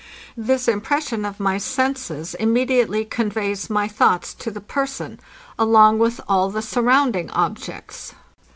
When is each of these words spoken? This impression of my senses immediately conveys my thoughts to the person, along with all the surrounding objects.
This 0.35 0.67
impression 0.67 1.25
of 1.25 1.39
my 1.39 1.59
senses 1.59 2.33
immediately 2.39 3.05
conveys 3.05 3.69
my 3.69 3.87
thoughts 3.87 4.33
to 4.33 4.49
the 4.49 4.59
person, 4.59 5.19
along 5.59 5.99
with 5.99 6.19
all 6.27 6.49
the 6.49 6.63
surrounding 6.63 7.29
objects. 7.29 8.15